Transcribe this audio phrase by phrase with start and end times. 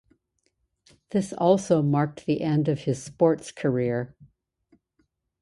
[1.11, 4.15] This also marked the end of his sports career.